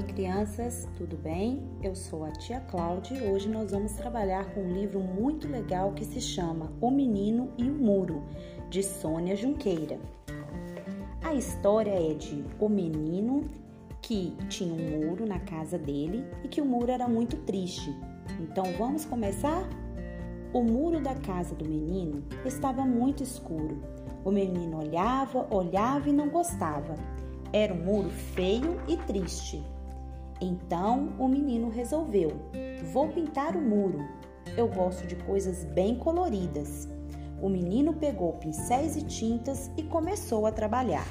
Oi, 0.00 0.06
crianças, 0.06 0.88
tudo 0.96 1.14
bem? 1.14 1.62
Eu 1.82 1.94
sou 1.94 2.24
a 2.24 2.30
tia 2.30 2.58
Cláudia 2.58 3.18
e 3.18 3.30
hoje 3.30 3.50
nós 3.50 3.70
vamos 3.70 3.92
trabalhar 3.92 4.46
com 4.54 4.62
um 4.62 4.72
livro 4.72 4.98
muito 4.98 5.46
legal 5.46 5.92
que 5.92 6.06
se 6.06 6.22
chama 6.22 6.72
O 6.80 6.90
Menino 6.90 7.52
e 7.58 7.64
o 7.64 7.74
Muro, 7.74 8.22
de 8.70 8.82
Sônia 8.82 9.36
Junqueira. 9.36 10.00
A 11.22 11.34
história 11.34 11.90
é 11.90 12.14
de 12.14 12.42
o 12.58 12.66
menino 12.66 13.44
que 14.00 14.34
tinha 14.48 14.72
um 14.72 15.04
muro 15.04 15.26
na 15.26 15.38
casa 15.38 15.76
dele 15.76 16.24
e 16.42 16.48
que 16.48 16.62
o 16.62 16.64
muro 16.64 16.90
era 16.90 17.06
muito 17.06 17.36
triste. 17.36 17.94
Então 18.40 18.64
vamos 18.78 19.04
começar? 19.04 19.68
O 20.54 20.62
muro 20.62 21.02
da 21.02 21.14
casa 21.14 21.54
do 21.54 21.68
menino 21.68 22.24
estava 22.46 22.86
muito 22.86 23.22
escuro. 23.22 23.82
O 24.24 24.30
menino 24.30 24.78
olhava, 24.78 25.46
olhava 25.54 26.08
e 26.08 26.12
não 26.12 26.30
gostava. 26.30 26.94
Era 27.52 27.74
um 27.74 27.84
muro 27.84 28.08
feio 28.08 28.80
e 28.88 28.96
triste. 28.96 29.62
Então 30.40 31.12
o 31.18 31.28
menino 31.28 31.68
resolveu: 31.68 32.30
vou 32.92 33.08
pintar 33.08 33.56
o 33.56 33.60
muro. 33.60 34.08
Eu 34.56 34.68
gosto 34.68 35.06
de 35.06 35.16
coisas 35.16 35.64
bem 35.64 35.96
coloridas. 35.96 36.88
O 37.40 37.48
menino 37.48 37.94
pegou 37.94 38.32
pincéis 38.34 38.96
e 38.96 39.02
tintas 39.02 39.70
e 39.76 39.82
começou 39.82 40.46
a 40.46 40.52
trabalhar. 40.52 41.06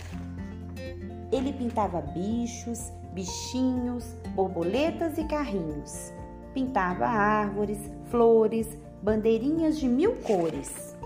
Ele 1.31 1.53
pintava 1.53 2.01
bichos, 2.01 2.91
bichinhos, 3.13 4.15
borboletas 4.35 5.17
e 5.17 5.23
carrinhos. 5.23 6.11
Pintava 6.53 7.05
árvores, 7.05 7.79
flores, 8.05 8.77
bandeirinhas 9.01 9.79
de 9.79 9.87
mil 9.87 10.15
cores. 10.17 10.97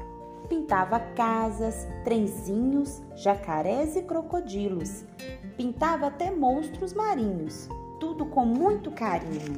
Pintava 0.49 0.99
casas, 0.99 1.87
trenzinhos, 2.03 3.01
jacarés 3.15 3.95
e 3.95 4.01
crocodilos. 4.01 5.03
Pintava 5.57 6.07
até 6.07 6.31
monstros 6.31 6.93
marinhos, 6.93 7.69
tudo 8.03 8.25
com 8.25 8.45
muito 8.45 8.91
carinho. 8.91 9.55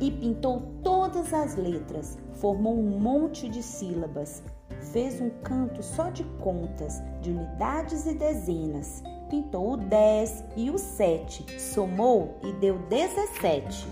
E 0.00 0.10
pintou 0.10 0.62
todas 0.82 1.34
as 1.34 1.54
letras, 1.54 2.16
formou 2.36 2.78
um 2.78 2.98
monte 2.98 3.46
de 3.46 3.62
sílabas, 3.62 4.42
fez 4.90 5.20
um 5.20 5.28
canto 5.42 5.82
só 5.82 6.08
de 6.08 6.24
contas, 6.40 7.02
de 7.20 7.30
unidades 7.30 8.06
e 8.06 8.14
dezenas. 8.14 9.02
Pintou 9.28 9.74
o 9.74 9.76
10 9.76 10.44
e 10.56 10.70
o 10.70 10.78
7, 10.78 11.60
somou 11.60 12.38
e 12.42 12.52
deu 12.54 12.78
17. 12.88 13.86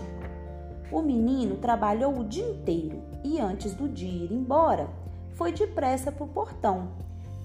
O 0.91 1.03
menino 1.03 1.57
trabalhou 1.57 2.17
o 2.17 2.23
dia 2.23 2.49
inteiro 2.49 2.99
e 3.23 3.39
antes 3.39 3.75
do 3.75 3.87
dia 3.87 4.25
ir 4.25 4.31
embora, 4.31 4.89
foi 5.35 5.51
depressa 5.51 6.11
para 6.11 6.25
o 6.25 6.29
portão. 6.29 6.87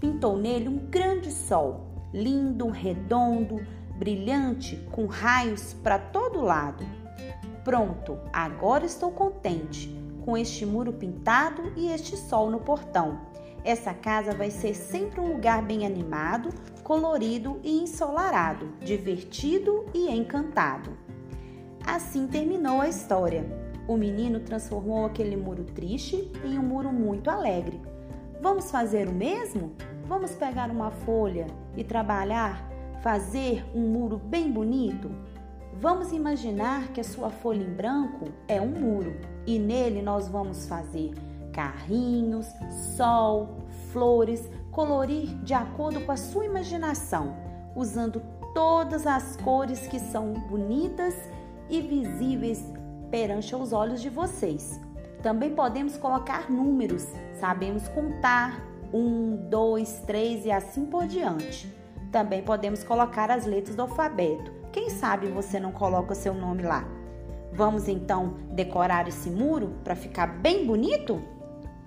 Pintou 0.01 0.39
nele 0.39 0.69
um 0.69 0.79
grande 0.79 1.31
sol, 1.31 1.89
lindo, 2.11 2.69
redondo, 2.69 3.61
brilhante, 4.01 4.77
com 4.91 5.05
raios 5.05 5.75
para 5.75 5.99
todo 5.99 6.41
lado. 6.41 6.87
Pronto, 7.63 8.19
agora 8.33 8.87
estou 8.87 9.13
contente 9.13 9.95
com 10.25 10.39
este 10.39 10.65
muro 10.65 10.95
pintado 10.95 11.71
e 11.77 11.93
este 11.93 12.17
sol 12.17 12.51
no 12.51 12.61
portão. 12.61 13.21
Essa 13.63 13.93
casa 13.93 14.33
vai 14.33 14.51
ser 14.51 14.75
sempre 14.75 15.21
um 15.21 15.35
lugar 15.35 15.63
bem 15.63 15.85
animado, 15.85 16.49
colorido 16.83 17.61
e 17.63 17.83
ensolarado, 17.83 18.71
divertido 18.81 19.85
e 19.93 20.11
encantado. 20.11 20.97
Assim 21.87 22.27
terminou 22.27 22.81
a 22.81 22.89
história. 22.89 23.45
O 23.87 23.99
menino 23.99 24.41
transformou 24.41 25.05
aquele 25.05 25.37
muro 25.37 25.65
triste 25.65 26.33
em 26.43 26.59
um 26.59 26.63
muro 26.63 26.91
muito 26.91 27.29
alegre. 27.29 27.79
Vamos 28.41 28.71
fazer 28.71 29.09
o 29.09 29.13
mesmo? 29.13 29.73
Vamos 30.07 30.31
pegar 30.33 30.71
uma 30.71 30.91
folha 30.91 31.47
e 31.77 31.85
trabalhar, 31.85 32.70
fazer 33.03 33.65
um 33.75 33.81
muro 33.81 34.19
bem 34.19 34.51
bonito? 34.51 35.11
Vamos 35.75 36.13
imaginar 36.13 36.89
que 36.89 37.01
a 37.01 37.05
sua 37.05 37.31
folha 37.31 37.63
em 37.63 37.75
branco 37.75 38.27
é 38.47 38.61
um 38.61 38.69
muro 38.69 39.17
e 39.47 39.59
nele 39.59 40.03
nós 40.03 40.29
vamos 40.29 40.67
fazer 40.67 41.15
carrinhos, 41.53 42.47
sol, 42.97 43.57
flores, 43.93 44.49
colorir 44.71 45.29
de 45.43 45.55
acordo 45.55 46.01
com 46.03 46.13
a 46.13 46.17
sua 46.17 46.45
imaginação, 46.45 47.35
usando 47.75 48.23
todas 48.55 49.07
as 49.07 49.37
cores 49.37 49.87
que 49.87 49.99
são 49.99 50.33
bonitas 50.33 51.15
e 51.69 51.81
visíveis 51.81 52.65
perante 53.11 53.55
os 53.55 53.73
olhos 53.73 54.01
de 54.01 54.09
vocês. 54.09 54.81
Também 55.23 55.55
podemos 55.55 55.97
colocar 55.97 56.51
números, 56.51 57.07
sabemos 57.39 57.89
contar 57.89 58.63
um, 58.93 59.37
dois, 59.49 60.03
três 60.07 60.45
e 60.45 60.51
assim 60.51 60.87
por 60.87 61.07
diante. 61.07 61.80
Também 62.11 62.43
podemos 62.43 62.83
colocar 62.83 63.31
as 63.31 63.47
letras 63.47 63.77
do 63.77 63.83
alfabeto. 63.83 64.53
Quem 64.73 64.91
sabe 64.91 65.29
você 65.29 65.61
não 65.61 65.73
coloca 65.73 66.15
seu 66.15 66.35
nome 66.35 66.63
lá? 66.63 66.85
Vamos 67.53 67.89
então 67.89 68.37
decorar 68.53 69.09
esse 69.09 69.31
muro 69.31 69.75
para 69.83 69.97
ficar 69.97 70.27
bem 70.27 70.67
bonito? 70.67 71.21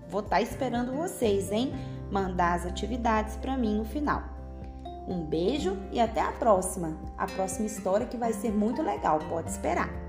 Vou 0.09 0.21
estar 0.21 0.37
tá 0.37 0.41
esperando 0.41 0.93
vocês, 0.93 1.51
hein? 1.51 1.73
Mandar 2.11 2.53
as 2.53 2.65
atividades 2.65 3.35
para 3.37 3.57
mim 3.57 3.77
no 3.77 3.85
final. 3.85 4.23
Um 5.07 5.25
beijo 5.25 5.77
e 5.91 5.99
até 5.99 6.21
a 6.21 6.31
próxima. 6.31 6.97
A 7.17 7.25
próxima 7.25 7.65
história 7.65 8.05
que 8.05 8.17
vai 8.17 8.31
ser 8.33 8.51
muito 8.51 8.81
legal, 8.81 9.19
pode 9.29 9.49
esperar. 9.49 10.02